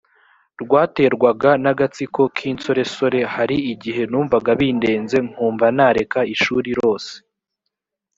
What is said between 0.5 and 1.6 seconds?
rwaterwaga